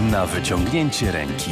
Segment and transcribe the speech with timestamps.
[0.00, 1.50] Na wyciągnięcie ręki.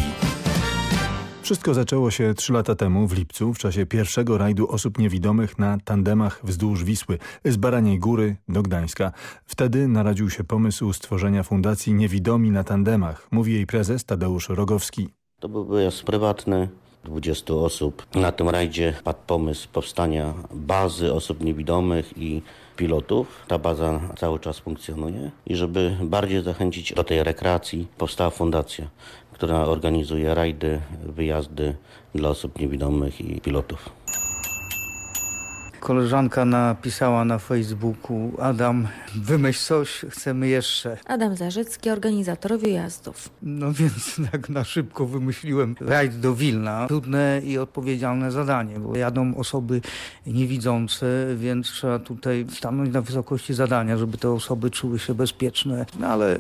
[1.43, 5.79] Wszystko zaczęło się trzy lata temu w lipcu w czasie pierwszego rajdu osób niewidomych na
[5.85, 9.13] tandemach wzdłuż Wisły z Baraniej Góry do Gdańska.
[9.45, 15.09] Wtedy naradził się pomysł stworzenia Fundacji Niewidomi na tandemach, mówi jej prezes Tadeusz Rogowski.
[15.41, 16.69] To był wyjazd prywatny,
[17.05, 18.07] 20 osób.
[18.15, 22.43] Na tym rajdzie padł pomysł powstania bazy osób niewidomych i
[22.77, 23.27] pilotów.
[23.49, 28.87] Ta baza cały czas funkcjonuje i żeby bardziej zachęcić do tej rekreacji powstała fundacja,
[29.33, 31.77] która organizuje rajdy, wyjazdy
[32.15, 33.89] dla osób niewidomych i pilotów.
[35.83, 40.97] Koleżanka napisała na Facebooku Adam, wymyśl coś, chcemy jeszcze.
[41.07, 43.31] Adam Zarzycki, organizator wyjazdów.
[43.43, 46.87] No więc tak na szybko wymyśliłem rajd do Wilna.
[46.87, 49.81] Trudne i odpowiedzialne zadanie, bo jadą osoby
[50.27, 55.87] niewidzące, więc trzeba tutaj stanąć na wysokości zadania, żeby te osoby czuły się bezpieczne.
[56.01, 56.39] No ale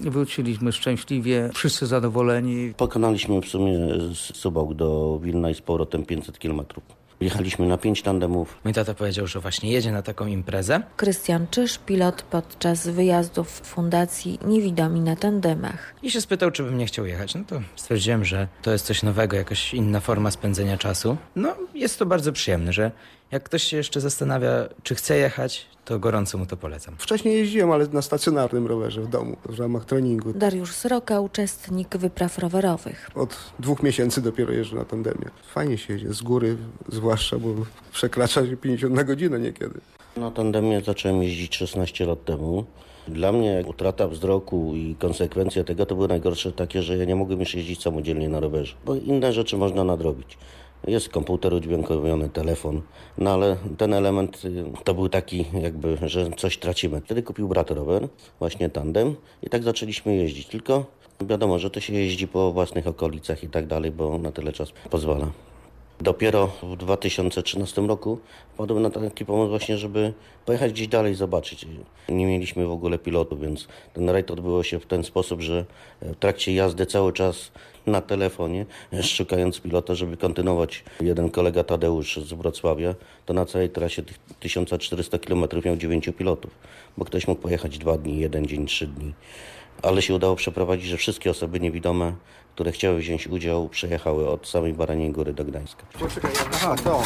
[0.00, 2.74] Wróciliśmy szczęśliwie, wszyscy zadowoleni.
[2.76, 3.78] Pokonaliśmy w sumie
[4.14, 7.01] z Suboł do Wilna i z powrotem 500 kilometrów.
[7.22, 8.58] Jechaliśmy na pięć tandemów.
[8.64, 10.82] Mój tata powiedział, że właśnie jedzie na taką imprezę.
[10.96, 15.94] Krystian Czyż, pilot podczas wyjazdów Fundacji Niewidomi na tandemach.
[16.02, 17.34] I się spytał, czy bym nie chciał jechać.
[17.34, 21.16] No to stwierdziłem, że to jest coś nowego, jakaś inna forma spędzenia czasu.
[21.36, 22.90] No, jest to bardzo przyjemne, że
[23.30, 24.50] jak ktoś się jeszcze zastanawia,
[24.82, 26.94] czy chce jechać, to gorąco mu to polecam.
[26.98, 30.32] Wcześniej jeździłem, ale na stacjonarnym rowerze w domu, w ramach treningu.
[30.32, 33.10] Dariusz Sroka, uczestnik wypraw rowerowych.
[33.14, 35.30] Od dwóch miesięcy dopiero jeżdżę na tandemie.
[35.52, 36.56] Fajnie się jedzie, z góry
[37.12, 37.48] zwłaszcza, bo
[37.92, 39.80] przekracza się 50 na godzinę niekiedy.
[40.16, 42.64] Na tandemie zacząłem jeździć 16 lat temu.
[43.08, 47.40] Dla mnie utrata wzroku i konsekwencje tego to były najgorsze takie, że ja nie mogłem
[47.40, 50.38] już jeździć samodzielnie na rowerze, bo inne rzeczy można nadrobić.
[50.86, 52.80] Jest komputer udźwiękowiony, telefon,
[53.18, 57.00] no ale ten element y, to był taki jakby, że coś tracimy.
[57.00, 60.84] Wtedy kupił brat rower, właśnie tandem i tak zaczęliśmy jeździć, tylko
[61.20, 64.72] wiadomo, że to się jeździ po własnych okolicach i tak dalej, bo na tyle czas
[64.90, 65.51] pozwala.
[66.00, 68.18] Dopiero w 2013 roku
[68.54, 70.12] wpadłem na taki pomysł właśnie, żeby
[70.46, 71.66] pojechać gdzieś dalej, zobaczyć.
[72.08, 75.64] Nie mieliśmy w ogóle pilotu, więc ten rajd odbywał się w ten sposób, że
[76.02, 77.52] w trakcie jazdy cały czas
[77.86, 78.66] na telefonie,
[79.02, 80.84] szukając pilota, żeby kontynuować.
[81.00, 82.94] Jeden kolega Tadeusz z Wrocławia,
[83.26, 86.50] to na całej trasie tych 1400 km miał 9 pilotów,
[86.96, 89.12] bo ktoś mógł pojechać dwa dni, jeden dzień, trzy dni.
[89.82, 92.12] Ale się udało przeprowadzić, że wszystkie osoby niewidome,
[92.54, 95.82] które chciały wziąć udział, przejechały od samej Baraniej Góry do Gdańska.
[96.52, 97.02] Aha, to,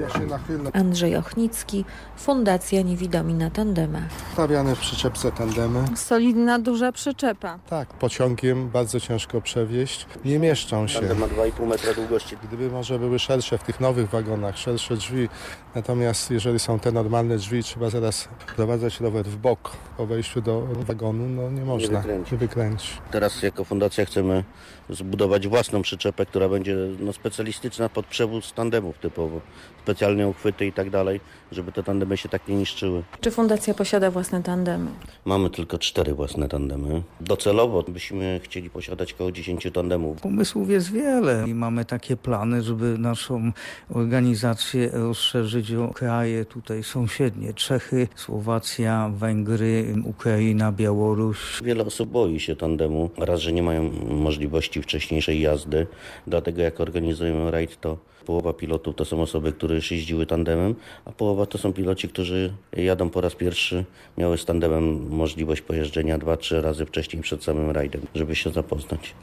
[0.00, 0.70] ja się nachylę.
[0.72, 1.84] Andrzej Ochnicki,
[2.16, 4.08] Fundacja Niewidomi na tandemach.
[4.32, 5.84] Stawiane w przyczepce tandemy.
[5.96, 7.58] Solidna, duża przyczepa.
[7.70, 10.06] Tak, pociągiem bardzo ciężko przewieźć.
[10.24, 10.98] Nie mieszczą się.
[10.98, 12.36] Tandem ma 2,5 metra długości.
[12.48, 15.28] Gdyby może były szersze w tych nowych wagonach, szersze drzwi,
[15.74, 20.60] natomiast jeżeli są te normalne drzwi, trzeba zaraz prowadzać rower w bok po wejściu do
[20.60, 22.02] wagonu, no nie można.
[22.02, 22.32] Nie wykręcić.
[22.32, 22.98] Nie wykręcić.
[23.10, 24.44] Teraz jako fundacja chcemy
[24.90, 29.40] zbudować własną przyczepę, która będzie no, specjalistyczna pod przewóz tandemów typowo.
[29.82, 31.20] Specjalne uchwyty i tak dalej,
[31.52, 33.02] żeby te tandemy się tak nie niszczyły.
[33.20, 34.90] Czy fundacja posiada własne tandemy?
[35.24, 37.02] Mamy tylko cztery własne tandemy.
[37.20, 40.20] Docelowo byśmy chcieli posiadać około 10 tandemów.
[40.20, 43.52] Pomysłów jest wiele i mamy takie plany, żeby naszą
[43.90, 47.54] organizację rozszerzyć o kraje tutaj sąsiednie.
[47.54, 51.38] Czechy, Słowacja, Węgry, Ukraina, Białoruś.
[51.62, 53.10] Wiele osób boi się tandemu.
[53.18, 55.86] Raz, że nie mają możliwości wcześniejszej jazdy.
[56.26, 60.74] Dlatego jak organizujemy rajd, to połowa pilotów to są osoby, które już jeździły tandemem,
[61.04, 63.84] a połowa to są piloci, którzy jadą po raz pierwszy,
[64.18, 69.14] miały z tandemem możliwość pojeżdżenia dwa, trzy razy wcześniej przed samym rajdem, żeby się zapoznać.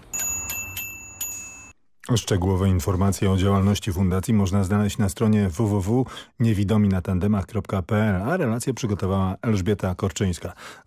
[2.15, 10.53] Szczegółowe informacje o działalności fundacji można znaleźć na stronie www.niewidominatandemach.pl, a relację przygotowała Elżbieta Korczyńska.